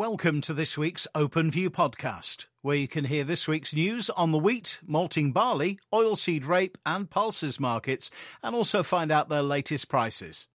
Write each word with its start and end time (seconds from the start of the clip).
Welcome 0.00 0.40
to 0.42 0.54
this 0.54 0.78
week's 0.78 1.06
Open 1.14 1.50
View 1.50 1.68
podcast, 1.68 2.46
where 2.62 2.74
you 2.74 2.88
can 2.88 3.04
hear 3.04 3.22
this 3.22 3.46
week's 3.46 3.74
news 3.74 4.08
on 4.08 4.32
the 4.32 4.38
wheat, 4.38 4.80
malting 4.86 5.30
barley, 5.30 5.78
oilseed 5.92 6.46
rape, 6.46 6.78
and 6.86 7.10
pulses 7.10 7.60
markets, 7.60 8.10
and 8.42 8.56
also 8.56 8.82
find 8.82 9.12
out 9.12 9.28
their 9.28 9.42
latest 9.42 9.90
prices. 9.90 10.46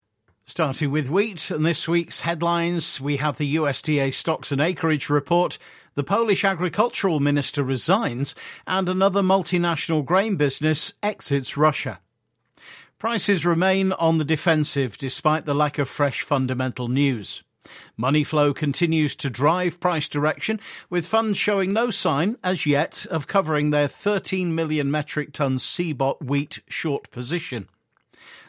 Starting 0.48 0.90
with 0.90 1.12
wheat 1.12 1.52
and 1.52 1.64
this 1.64 1.88
week's 1.88 2.22
headlines, 2.22 3.00
we 3.00 3.18
have 3.18 3.38
the 3.38 3.58
USDA 3.58 4.16
stocks 4.16 4.52
and 4.52 4.60
acreage 4.60 5.12
report, 5.12 5.60
the 5.94 6.04
Polish 6.04 6.44
agricultural 6.44 7.20
minister 7.20 7.64
resigns, 7.64 8.34
and 8.66 8.90
another 8.90 9.22
multinational 9.22 10.04
grain 10.04 10.38
business 10.38 10.96
exits 11.04 11.56
Russia. 11.56 12.00
Prices 12.98 13.46
remain 13.46 13.92
on 13.92 14.18
the 14.18 14.26
defensive 14.26 14.98
despite 14.98 15.46
the 15.46 15.54
lack 15.54 15.78
of 15.78 15.88
fresh 15.88 16.24
fundamental 16.24 16.88
news. 16.88 17.44
Money 17.98 18.24
flow 18.24 18.54
continues 18.54 19.16
to 19.16 19.30
drive 19.30 19.80
price 19.80 20.10
direction, 20.10 20.60
with 20.90 21.08
funds 21.08 21.38
showing 21.38 21.74
no 21.74 21.90
sign, 21.90 22.38
as 22.44 22.66
yet, 22.66 23.06
of 23.10 23.28
covering 23.28 23.72
their 23.72 23.88
13 23.88 24.54
million 24.54 24.92
metric 24.92 25.32
tonnes 25.32 25.62
CBOT 25.62 26.24
wheat 26.24 26.60
short 26.68 27.10
position. 27.12 27.68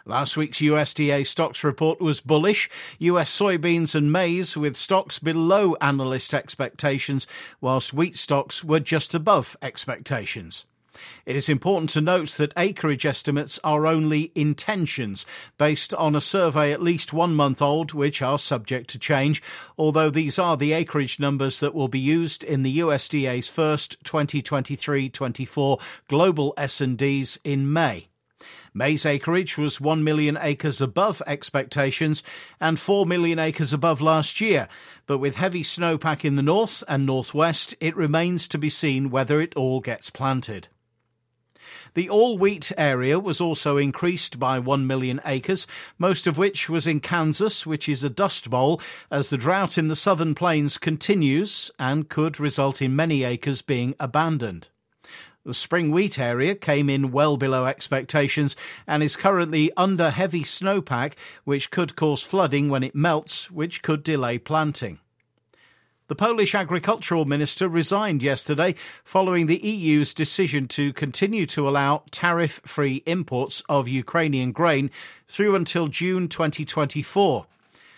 Last 0.09 0.37
week's 0.37 0.59
USDA 0.59 1.27
stocks 1.27 1.65
report 1.65 2.01
was 2.01 2.21
bullish. 2.21 2.71
US 3.01 3.37
soybeans 3.37 3.93
and 3.93 4.13
maize 4.13 4.57
with 4.57 4.77
stocks 4.77 5.19
below 5.19 5.75
analyst 5.81 6.33
expectations, 6.33 7.27
whilst 7.61 7.93
wheat 7.93 8.17
stocks 8.17 8.63
were 8.63 8.79
just 8.79 9.15
above 9.15 9.57
expectations. 9.61 10.65
It 11.25 11.37
is 11.37 11.49
important 11.49 11.91
to 11.91 12.01
note 12.01 12.31
that 12.33 12.53
acreage 12.57 13.05
estimates 13.05 13.59
are 13.65 13.87
only 13.87 14.33
intentions, 14.35 15.27
based 15.59 15.93
on 15.95 16.15
a 16.15 16.21
survey 16.21 16.73
at 16.73 16.83
least 16.83 17.13
one 17.13 17.35
month 17.35 17.61
old, 17.61 17.93
which 17.93 18.23
are 18.23 18.39
subject 18.39 18.91
to 18.91 18.99
change, 18.99 19.43
although 19.79 20.11
these 20.11 20.39
are 20.39 20.57
the 20.57 20.73
acreage 20.73 21.19
numbers 21.19 21.61
that 21.61 21.75
will 21.75 21.89
be 21.89 21.99
used 21.99 22.45
in 22.45 22.63
the 22.63 22.79
USDA's 22.79 23.49
first 23.49 24.03
2023-24 24.05 25.81
global 26.09 26.55
S&Ds 26.57 27.39
in 27.45 27.73
May. 27.73 28.09
Maize 28.75 29.07
acreage 29.07 29.57
was 29.57 29.81
1 29.81 30.05
million 30.05 30.37
acres 30.39 30.83
above 30.83 31.23
expectations 31.27 32.23
and 32.61 32.79
4 32.79 33.07
million 33.07 33.39
acres 33.39 33.73
above 33.73 34.03
last 34.03 34.39
year, 34.39 34.69
but 35.07 35.17
with 35.17 35.37
heavy 35.37 35.63
snowpack 35.63 36.27
in 36.27 36.37
the 36.37 36.43
north 36.43 36.85
and 36.87 37.07
northwest, 37.07 37.75
it 37.81 37.97
remains 37.97 38.47
to 38.49 38.59
be 38.59 38.69
seen 38.69 39.09
whether 39.09 39.41
it 39.41 39.55
all 39.57 39.81
gets 39.81 40.11
planted. 40.11 40.69
The 41.97 42.11
all 42.11 42.37
wheat 42.37 42.73
area 42.77 43.19
was 43.19 43.41
also 43.41 43.79
increased 43.79 44.39
by 44.39 44.59
1 44.59 44.87
million 44.87 45.19
acres, 45.25 45.67
most 45.99 46.27
of 46.27 46.37
which 46.37 46.69
was 46.69 46.87
in 46.87 47.01
Kansas, 47.01 47.67
which 47.67 47.89
is 47.89 48.05
a 48.05 48.11
dust 48.11 48.51
bowl, 48.51 48.83
as 49.11 49.31
the 49.31 49.39
drought 49.39 49.79
in 49.79 49.89
the 49.89 49.97
southern 49.97 50.35
plains 50.35 50.77
continues 50.77 51.71
and 51.79 52.11
could 52.11 52.39
result 52.39 52.83
in 52.83 52.95
many 52.95 53.25
acres 53.25 53.63
being 53.63 53.95
abandoned. 53.99 54.69
The 55.47 55.55
spring 55.55 55.91
wheat 55.91 56.19
area 56.19 56.55
came 56.55 56.91
in 56.91 57.13
well 57.13 57.39
below 57.39 57.65
expectations 57.65 58.57
and 58.87 59.03
is 59.03 59.17
currently 59.17 59.73
under 59.75 60.11
heavy 60.11 60.43
snowpack, 60.43 61.15
which 61.45 61.71
could 61.71 61.97
cause 61.97 62.23
flooding 62.23 62.69
when 62.69 62.83
it 62.83 62.95
melts, 62.95 63.51
which 63.51 63.81
could 63.81 64.03
delay 64.03 64.37
planting. 64.37 64.99
The 66.09 66.15
Polish 66.15 66.55
agricultural 66.55 67.25
minister 67.25 67.69
resigned 67.69 68.23
yesterday 68.23 68.77
following 69.03 69.47
the 69.47 69.59
EU's 69.59 70.15
decision 70.15 70.69
to 70.69 70.93
continue 70.93 71.47
to 71.47 71.69
allow 71.69 72.05
tariff 72.13 72.61
free 72.65 73.03
imports 73.07 73.61
of 73.69 73.89
Ukrainian 73.89 74.53
grain 74.53 74.93
through 75.27 75.57
until 75.57 75.89
June 75.89 76.29
2024. 76.29 77.47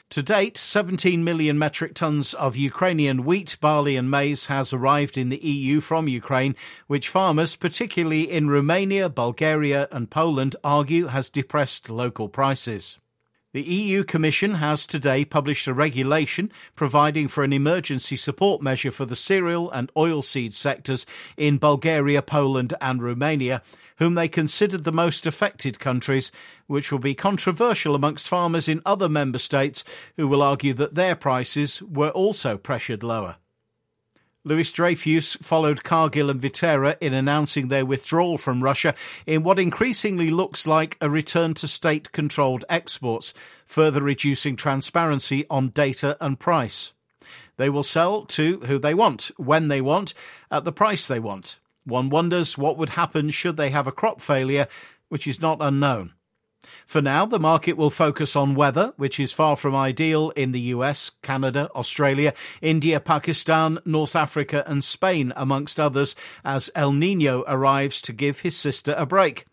To 0.08 0.22
date, 0.22 0.56
17 0.56 1.22
million 1.22 1.58
metric 1.58 1.92
tons 1.92 2.32
of 2.32 2.56
Ukrainian 2.56 3.26
wheat, 3.26 3.58
barley, 3.60 3.94
and 3.94 4.10
maize 4.10 4.46
has 4.46 4.72
arrived 4.72 5.18
in 5.18 5.28
the 5.28 5.44
EU 5.44 5.82
from 5.82 6.08
Ukraine, 6.08 6.56
which 6.86 7.10
farmers, 7.10 7.56
particularly 7.56 8.30
in 8.30 8.48
Romania, 8.48 9.10
Bulgaria, 9.10 9.86
and 9.92 10.10
Poland, 10.10 10.56
argue 10.64 11.08
has 11.08 11.28
depressed 11.28 11.90
local 11.90 12.30
prices. 12.30 12.98
The 13.58 13.74
EU 13.74 14.04
Commission 14.04 14.54
has 14.54 14.86
today 14.86 15.24
published 15.24 15.66
a 15.66 15.74
regulation 15.74 16.52
providing 16.76 17.26
for 17.26 17.42
an 17.42 17.52
emergency 17.52 18.16
support 18.16 18.62
measure 18.62 18.92
for 18.92 19.04
the 19.04 19.16
cereal 19.16 19.68
and 19.72 19.92
oilseed 19.94 20.52
sectors 20.52 21.04
in 21.36 21.58
Bulgaria, 21.58 22.22
Poland, 22.22 22.74
and 22.80 23.02
Romania, 23.02 23.60
whom 23.96 24.14
they 24.14 24.28
considered 24.28 24.84
the 24.84 24.92
most 24.92 25.26
affected 25.26 25.80
countries, 25.80 26.30
which 26.68 26.92
will 26.92 27.00
be 27.00 27.14
controversial 27.14 27.96
amongst 27.96 28.28
farmers 28.28 28.68
in 28.68 28.80
other 28.86 29.08
member 29.08 29.40
states 29.40 29.82
who 30.16 30.28
will 30.28 30.40
argue 30.40 30.74
that 30.74 30.94
their 30.94 31.16
prices 31.16 31.82
were 31.82 32.10
also 32.10 32.56
pressured 32.56 33.02
lower. 33.02 33.38
Louis 34.48 34.72
Dreyfus 34.72 35.34
followed 35.34 35.84
Cargill 35.84 36.30
and 36.30 36.40
Viterra 36.40 36.96
in 37.02 37.12
announcing 37.12 37.68
their 37.68 37.84
withdrawal 37.84 38.38
from 38.38 38.64
Russia 38.64 38.94
in 39.26 39.42
what 39.42 39.58
increasingly 39.58 40.30
looks 40.30 40.66
like 40.66 40.96
a 41.02 41.10
return 41.10 41.52
to 41.52 41.68
state 41.68 42.12
controlled 42.12 42.64
exports, 42.70 43.34
further 43.66 44.02
reducing 44.02 44.56
transparency 44.56 45.44
on 45.50 45.68
data 45.68 46.16
and 46.18 46.40
price. 46.40 46.94
They 47.58 47.68
will 47.68 47.82
sell 47.82 48.24
to 48.24 48.60
who 48.60 48.78
they 48.78 48.94
want, 48.94 49.30
when 49.36 49.68
they 49.68 49.82
want, 49.82 50.14
at 50.50 50.64
the 50.64 50.72
price 50.72 51.06
they 51.06 51.20
want. 51.20 51.58
One 51.84 52.08
wonders 52.08 52.56
what 52.56 52.78
would 52.78 52.90
happen 52.90 53.28
should 53.28 53.58
they 53.58 53.68
have 53.68 53.86
a 53.86 53.92
crop 53.92 54.22
failure, 54.22 54.66
which 55.10 55.26
is 55.26 55.42
not 55.42 55.58
unknown. 55.60 56.14
For 56.86 57.02
now, 57.02 57.26
the 57.26 57.38
market 57.38 57.76
will 57.76 57.90
focus 57.90 58.36
on 58.36 58.54
weather, 58.54 58.92
which 58.96 59.20
is 59.20 59.32
far 59.32 59.56
from 59.56 59.74
ideal 59.74 60.30
in 60.30 60.52
the 60.52 60.60
US, 60.76 61.10
Canada, 61.22 61.70
Australia, 61.74 62.34
India, 62.60 63.00
Pakistan, 63.00 63.78
North 63.84 64.16
Africa, 64.16 64.64
and 64.66 64.82
Spain, 64.82 65.32
amongst 65.36 65.80
others, 65.80 66.14
as 66.44 66.70
El 66.74 66.92
Nino 66.92 67.44
arrives 67.46 68.02
to 68.02 68.12
give 68.12 68.40
his 68.40 68.56
sister 68.56 68.94
a 68.96 69.06
break. 69.06 69.46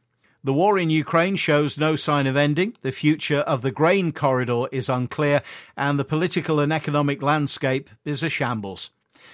The 0.43 0.53
war 0.53 0.77
in 0.77 0.91
Ukraine 0.91 1.37
shows 1.37 1.77
no 1.77 1.95
sign 1.95 2.27
of 2.27 2.37
ending. 2.37 2.77
The 2.81 2.91
future 2.91 3.39
of 3.39 3.63
the 3.63 3.71
grain 3.71 4.11
corridor 4.11 4.67
is 4.71 4.89
unclear, 4.89 5.41
and 5.75 5.97
the 5.97 6.05
political 6.05 6.59
and 6.59 6.71
economic 6.71 7.23
landscape 7.23 7.89
is 8.05 8.21
a 8.21 8.29
shambles. 8.29 8.91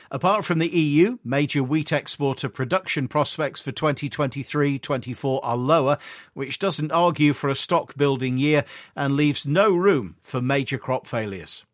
Apart 0.09 0.45
from 0.45 0.59
the 0.59 0.69
EU, 0.69 1.17
major 1.23 1.63
wheat 1.63 1.91
exporter 1.91 2.49
production 2.49 3.07
prospects 3.07 3.61
for 3.61 3.71
2023 3.71 4.79
24 4.79 5.45
are 5.45 5.57
lower, 5.57 5.97
which 6.33 6.59
doesn't 6.59 6.91
argue 6.91 7.33
for 7.33 7.49
a 7.49 7.55
stock 7.55 7.95
building 7.95 8.37
year 8.37 8.63
and 8.95 9.15
leaves 9.15 9.45
no 9.45 9.73
room 9.73 10.15
for 10.21 10.41
major 10.41 10.77
crop 10.77 11.07
failures. 11.07 11.65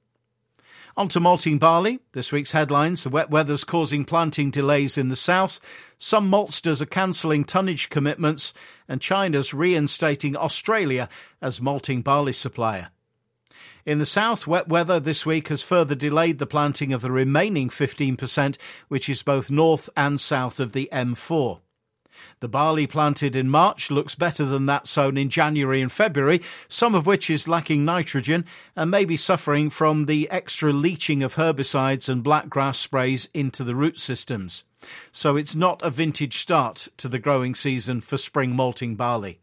On 0.98 1.08
to 1.10 1.20
malting 1.20 1.60
barley. 1.60 2.00
This 2.14 2.32
week's 2.32 2.54
headlines 2.54 3.04
The 3.04 3.12
wet 3.12 3.30
weather's 3.30 3.64
causing 3.64 4.04
planting 4.04 4.50
delays 4.50 4.98
in 4.98 5.10
the 5.10 5.16
south. 5.16 5.60
Some 6.00 6.32
maltsters 6.32 6.82
are 6.82 6.88
cancelling 6.88 7.44
tonnage 7.44 7.90
commitments, 7.90 8.52
and 8.88 9.00
China's 9.00 9.54
reinstating 9.54 10.36
Australia 10.36 11.08
as 11.40 11.62
malting 11.62 12.02
barley 12.02 12.34
supplier. 12.34 12.90
In 13.88 14.00
the 14.00 14.06
south, 14.06 14.46
wet 14.46 14.68
weather 14.68 15.00
this 15.00 15.26
week 15.26 15.48
has 15.48 15.64
further 15.64 15.96
delayed 15.96 16.40
the 16.40 16.46
planting 16.46 16.92
of 16.92 17.00
the 17.00 17.10
remaining 17.10 17.70
15%, 17.70 18.58
which 18.90 19.08
is 19.08 19.24
both 19.24 19.50
north 19.50 19.90
and 19.96 20.20
south 20.20 20.60
of 20.60 20.74
the 20.74 20.90
M4. 20.92 21.62
The 22.42 22.50
barley 22.50 22.86
planted 22.86 23.34
in 23.34 23.48
March 23.48 23.90
looks 23.90 24.14
better 24.14 24.44
than 24.44 24.66
that 24.66 24.88
sown 24.88 25.16
in 25.16 25.30
January 25.30 25.82
and 25.82 25.90
February, 25.90 26.42
some 26.68 26.96
of 26.96 27.06
which 27.06 27.30
is 27.30 27.48
lacking 27.48 27.86
nitrogen 27.86 28.44
and 28.76 28.92
may 28.92 29.06
be 29.06 29.16
suffering 29.16 29.70
from 29.70 30.06
the 30.06 30.30
extra 30.30 30.74
leaching 30.74 31.24
of 31.24 31.36
herbicides 31.36 32.10
and 32.10 32.26
blackgrass 32.26 32.76
sprays 32.76 33.30
into 33.34 33.64
the 33.64 33.74
root 33.74 33.98
systems. 33.98 34.66
So 35.14 35.38
it's 35.38 35.56
not 35.56 35.82
a 35.82 35.90
vintage 35.90 36.36
start 36.36 36.90
to 36.98 37.08
the 37.08 37.20
growing 37.20 37.56
season 37.56 38.02
for 38.02 38.18
spring 38.18 38.52
malting 38.52 38.98
barley. 38.98 39.40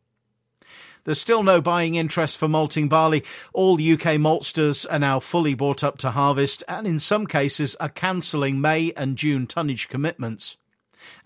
There's 1.05 1.21
still 1.21 1.43
no 1.43 1.61
buying 1.61 1.97
interest 1.97 2.39
for 2.39 2.49
malting 2.49 2.89
barley. 2.89 3.25
All 3.53 3.75
UK 3.75 4.17
maltsters 4.19 4.87
are 4.91 4.99
now 4.99 5.21
fully 5.21 5.55
bought 5.55 5.85
up 5.85 5.99
to 5.99 6.13
harvest 6.13 6.65
and 6.67 6.87
in 6.87 6.99
some 6.99 7.27
cases 7.27 7.77
are 7.77 7.91
cancelling 7.91 8.61
May 8.61 8.93
and 8.97 9.17
June 9.17 9.47
tonnage 9.47 9.89
commitments. 9.89 10.57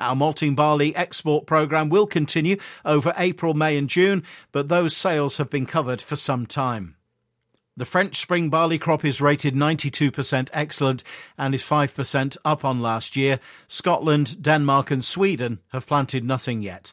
Our 0.00 0.16
malting 0.16 0.56
barley 0.56 0.94
export 0.96 1.46
programme 1.46 1.88
will 1.88 2.08
continue 2.08 2.56
over 2.84 3.14
April, 3.16 3.54
May, 3.54 3.76
and 3.76 3.88
June, 3.88 4.24
but 4.50 4.68
those 4.68 4.96
sales 4.96 5.36
have 5.36 5.50
been 5.50 5.66
covered 5.66 6.02
for 6.02 6.16
some 6.16 6.46
time. 6.46 6.96
The 7.76 7.84
French 7.84 8.20
spring 8.20 8.50
barley 8.50 8.78
crop 8.78 9.04
is 9.04 9.20
rated 9.20 9.54
92% 9.54 10.48
excellent 10.52 11.04
and 11.38 11.54
is 11.54 11.62
5% 11.62 12.36
up 12.44 12.64
on 12.64 12.80
last 12.80 13.14
year. 13.14 13.38
Scotland, 13.68 14.42
Denmark, 14.42 14.90
and 14.90 15.04
Sweden 15.04 15.60
have 15.68 15.86
planted 15.86 16.24
nothing 16.24 16.60
yet. 16.62 16.92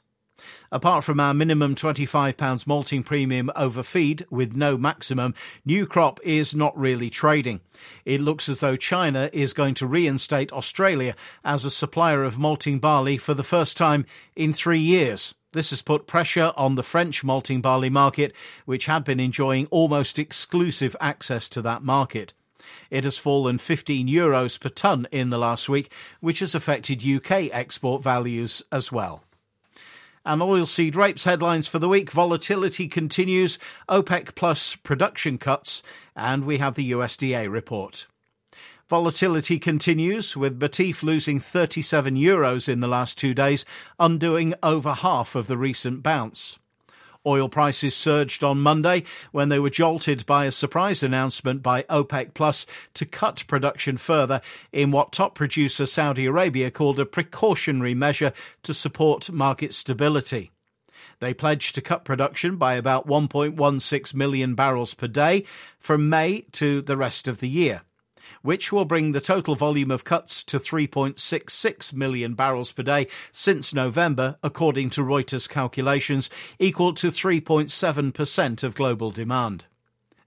Apart 0.72 1.04
from 1.04 1.20
our 1.20 1.34
minimum 1.34 1.76
£25 1.76 2.68
malting 2.68 3.04
premium 3.04 3.52
over 3.56 3.84
feed 3.84 4.26
with 4.30 4.56
no 4.56 4.78
maximum, 4.78 5.34
new 5.66 5.86
crop 5.86 6.20
is 6.24 6.56
not 6.56 6.78
really 6.78 7.10
trading. 7.10 7.62
It 8.06 8.22
looks 8.22 8.50
as 8.50 8.60
though 8.60 8.76
China 8.76 9.30
is 9.34 9.54
going 9.54 9.76
to 9.76 9.88
reinstate 9.88 10.52
Australia 10.54 11.16
as 11.44 11.66
a 11.66 11.72
supplier 11.72 12.24
of 12.24 12.38
malting 12.38 12.80
barley 12.80 13.18
for 13.18 13.34
the 13.34 13.44
first 13.44 13.78
time 13.78 14.06
in 14.36 14.54
three 14.54 14.80
years. 14.80 15.34
This 15.54 15.70
has 15.70 15.82
put 15.82 16.08
pressure 16.08 16.52
on 16.58 16.76
the 16.76 16.84
French 16.84 17.24
malting 17.24 17.62
barley 17.62 17.90
market, 17.90 18.34
which 18.66 18.88
had 18.88 19.06
been 19.06 19.22
enjoying 19.22 19.68
almost 19.72 20.20
exclusive 20.20 20.96
access 21.00 21.48
to 21.50 21.62
that 21.62 21.82
market. 21.82 22.34
It 22.90 23.04
has 23.04 23.18
fallen 23.18 23.58
15 23.58 24.08
euros 24.08 24.60
per 24.60 24.70
tonne 24.70 25.08
in 25.12 25.30
the 25.30 25.38
last 25.38 25.70
week, 25.70 25.92
which 26.20 26.40
has 26.40 26.56
affected 26.56 27.06
UK 27.06 27.54
export 27.54 28.02
values 28.02 28.64
as 28.72 28.92
well. 28.92 29.25
And 30.26 30.42
oilseed 30.42 30.96
rape's 30.96 31.24
headlines 31.24 31.68
for 31.68 31.78
the 31.78 31.88
week 31.88 32.10
volatility 32.12 32.88
continues, 32.88 33.60
OPEC 33.88 34.34
plus 34.34 34.76
production 34.76 35.38
cuts, 35.38 35.84
and 36.16 36.46
we 36.46 36.58
have 36.58 36.74
the 36.74 36.92
USDA 36.92 37.52
report. 37.52 38.08
Volatility 38.88 39.60
continues, 39.60 40.36
with 40.36 40.60
Matif 40.60 41.04
losing 41.04 41.40
37 41.40 42.16
euros 42.16 42.68
in 42.68 42.80
the 42.80 42.88
last 42.88 43.20
two 43.20 43.36
days, 43.36 43.66
undoing 44.00 44.56
over 44.64 44.94
half 44.94 45.36
of 45.36 45.46
the 45.46 45.58
recent 45.58 46.02
bounce. 46.02 46.58
Oil 47.26 47.50
prices 47.50 47.96
surged 47.96 48.44
on 48.44 48.62
Monday 48.62 49.04
when 49.32 49.50
they 49.50 49.60
were 49.60 49.70
jolted 49.70 50.26
by 50.26 50.46
a 50.46 50.52
surprise 50.52 51.04
announcement 51.04 51.64
by 51.64 51.84
OPEC 51.84 52.34
Plus 52.34 52.66
to 52.94 53.06
cut 53.06 53.44
production 53.48 53.98
further 53.98 54.42
in 54.72 54.92
what 54.92 55.12
top 55.12 55.36
producer 55.36 55.86
Saudi 55.86 56.26
Arabia 56.26 56.72
called 56.72 57.00
a 57.00 57.06
precautionary 57.06 57.94
measure 57.94 58.32
to 58.64 58.74
support 58.74 59.32
market 59.32 59.74
stability. 59.74 60.52
They 61.20 61.34
pledged 61.34 61.76
to 61.76 61.82
cut 61.82 62.06
production 62.06 62.58
by 62.58 62.76
about 62.76 63.08
1.16 63.08 64.14
million 64.14 64.56
barrels 64.56 64.94
per 64.94 65.08
day 65.08 65.46
from 65.80 66.10
May 66.10 66.46
to 66.54 66.82
the 66.82 66.98
rest 66.98 67.28
of 67.28 67.40
the 67.40 67.50
year 67.50 67.82
which 68.42 68.72
will 68.72 68.86
bring 68.86 69.12
the 69.12 69.22
total 69.22 69.56
volume 69.56 69.92
of 69.92 70.04
cuts 70.04 70.44
to 70.44 70.60
3.66 70.60 71.94
million 71.94 72.34
barrels 72.34 72.72
per 72.72 72.84
day 72.84 73.08
since 73.32 73.74
November, 73.74 74.38
according 74.44 74.90
to 74.92 75.02
Reuters 75.02 75.48
calculations, 75.48 76.30
equal 76.60 76.94
to 76.94 77.08
3.7% 77.08 78.64
of 78.64 78.76
global 78.76 79.12
demand. 79.12 79.66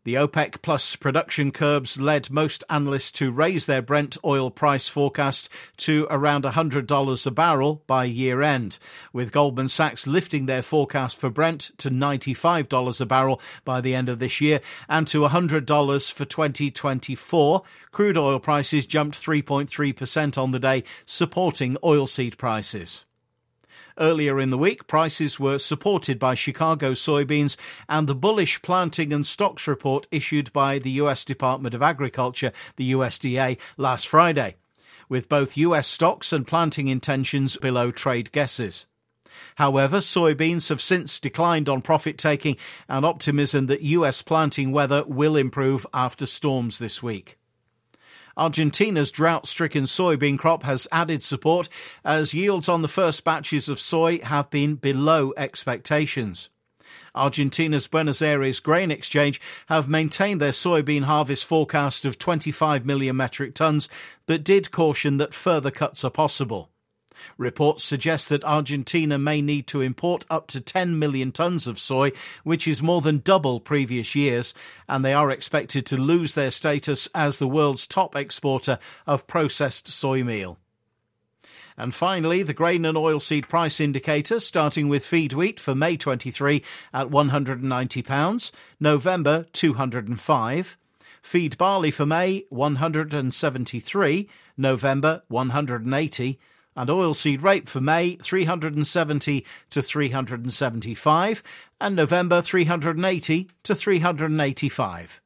The 0.05 0.15
OPEC 0.15 0.62
Plus 0.62 0.97
production 0.97 1.50
curbs 1.50 2.00
led 2.00 2.31
most 2.31 2.62
analysts 2.71 3.12
to 3.12 3.33
raise 3.33 3.67
their 3.67 3.83
Brent 3.83 4.17
oil 4.25 4.50
price 4.50 4.89
forecast 4.89 5.49
to 5.79 6.06
around 6.09 6.45
$100 6.45 7.27
a 7.27 7.31
barrel 7.31 7.83
by 7.87 8.05
year 8.05 8.41
end, 8.41 8.79
with 9.12 9.33
Goldman 9.33 9.69
Sachs 9.69 10.06
lifting 10.06 10.47
their 10.47 10.62
forecast 10.62 11.19
for 11.19 11.31
Brent 11.31 11.73
to 11.79 11.91
$95 11.91 13.00
a 13.00 13.06
barrel 13.06 13.41
by 13.65 13.81
the 13.81 13.95
end 13.95 14.09
of 14.09 14.19
this 14.21 14.41
year 14.41 14.61
and 14.89 15.06
to 15.09 15.23
$100 15.23 16.12
for 16.12 16.25
2024. 16.25 17.62
Crude 17.91 18.17
oil 18.17 18.39
prices 18.39 18.87
jumped 18.87 19.21
3.3% 19.21 20.39
on 20.39 20.53
the 20.53 20.61
day, 20.61 20.85
supporting 21.05 21.75
oilseed 21.83 22.39
prices. 22.39 23.05
Earlier 24.00 24.39
in 24.39 24.50
the 24.50 24.59
week, 24.59 24.87
prices 24.87 25.41
were 25.41 25.59
supported 25.59 26.19
by 26.21 26.37
Chicago 26.37 26.93
soybeans 26.93 27.56
and 27.89 28.06
the 28.06 28.15
bullish 28.15 28.62
planting 28.62 29.12
and 29.12 29.27
stocks 29.27 29.67
report 29.67 30.06
issued 30.12 30.53
by 30.53 30.79
the 30.79 30.93
U.S. 30.93 31.25
Department 31.25 31.75
of 31.75 31.83
Agriculture, 31.83 32.53
the 32.77 32.93
USDA, 32.93 33.59
last 33.77 34.06
Friday, 34.06 34.56
with 35.09 35.29
both 35.29 35.56
U.S. 35.56 35.89
stocks 35.89 36.33
and 36.33 36.47
planting 36.47 36.87
intentions 36.87 37.56
below 37.56 37.91
trade 37.91 38.31
guesses. 38.31 38.87
However, 39.56 39.99
soybeans 39.99 40.69
have 40.69 40.81
since 40.81 41.19
declined 41.19 41.69
on 41.69 41.83
profit 41.83 42.19
taking 42.19 42.56
and 42.89 43.05
optimism 43.05 43.67
that 43.67 43.83
US 43.83 44.23
planting 44.23 44.71
weather 44.71 45.05
will 45.06 45.37
improve 45.37 45.87
after 45.93 46.27
storms 46.27 46.79
this 46.79 47.03
week. 47.03 47.38
Argentina's 48.38 49.11
drought 49.11 49.49
stricken 49.49 49.85
soybean 49.85 50.38
crop 50.38 50.62
has 50.62 50.87
added 50.93 51.25
support 51.25 51.69
as 52.05 52.32
yields 52.32 52.69
on 52.69 52.82
the 52.82 52.88
first 52.88 53.25
batches 53.25 53.69
of 53.69 53.81
soy 53.81 54.20
have 54.20 54.49
been 54.49 54.76
below 54.76 55.32
expectations. 55.37 56.49
Argentina's 57.17 57.88
Buenos 57.88 58.23
Aires 58.23 58.61
Grain 58.61 58.93
Exchange 58.93 59.40
have 59.67 59.88
maintained 59.88 60.40
their 60.40 60.52
soybean 60.52 61.02
harvest 61.02 61.44
forecast 61.44 62.05
of 62.05 62.17
25 62.17 62.87
million 62.87 63.17
metric 63.17 63.55
tons, 63.55 63.88
but 64.26 64.44
did 64.44 64.70
caution 64.70 65.17
that 65.17 65.35
further 65.35 65.73
cuts 65.73 66.05
are 66.05 66.11
possible. 66.11 66.70
Reports 67.37 67.85
suggest 67.85 68.29
that 68.29 68.44
Argentina 68.44 69.19
may 69.19 69.41
need 69.43 69.67
to 69.69 69.81
import 69.81 70.25
up 70.31 70.47
to 70.49 70.61
10 70.61 70.99
million 70.99 71.32
tons 71.32 71.67
of 71.67 71.79
soy, 71.79 72.12
which 72.44 72.69
is 72.69 72.82
more 72.82 73.00
than 73.00 73.19
double 73.19 73.61
previous 73.61 74.15
years, 74.15 74.55
and 74.88 75.05
they 75.05 75.12
are 75.12 75.31
expected 75.31 75.87
to 75.87 75.97
lose 75.97 76.35
their 76.35 76.50
status 76.50 77.09
as 77.15 77.38
the 77.38 77.49
world's 77.49 77.87
top 77.87 78.17
exporter 78.17 78.79
of 79.06 79.26
processed 79.26 79.88
soy 79.88 80.23
meal. 80.23 80.59
And 81.79 81.94
finally, 81.94 82.43
the 82.43 82.53
grain 82.53 82.85
and 82.85 82.99
oilseed 82.99 83.49
price 83.49 83.79
indicator, 83.79 84.41
starting 84.41 84.88
with 84.88 85.06
feed 85.06 85.32
wheat 85.32 85.61
for 85.61 85.76
May 85.76 85.97
23 85.97 86.62
at 86.93 87.06
£190, 87.06 88.50
November 88.81 89.47
205, 89.53 90.76
feed 91.23 91.56
barley 91.56 91.93
for 91.93 92.05
May 92.05 92.44
173, 92.50 94.29
November 94.56 95.23
180, 95.29 96.38
and 96.78 96.88
oilseed 96.88 97.42
rape 97.42 97.69
for 97.69 97.80
May 97.80 98.14
370 98.14 99.44
to 99.70 99.82
375 99.82 101.42
and 101.80 101.96
November 101.96 102.40
380 102.40 103.48
to 103.64 103.75
385. 103.75 105.20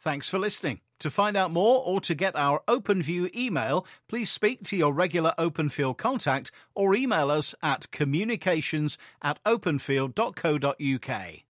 Thanks 0.00 0.30
for 0.30 0.38
listening. 0.38 0.80
To 1.00 1.10
find 1.10 1.36
out 1.36 1.50
more 1.50 1.82
or 1.84 2.00
to 2.00 2.14
get 2.14 2.34
our 2.34 2.62
OpenView 2.66 3.36
email, 3.36 3.86
please 4.08 4.30
speak 4.30 4.64
to 4.64 4.76
your 4.76 4.94
regular 4.94 5.34
Openfield 5.38 5.98
contact 5.98 6.50
or 6.74 6.94
email 6.94 7.30
us 7.30 7.54
at 7.62 7.90
communications 7.90 8.96
at 9.20 9.38
openfield.co.uk. 9.44 11.45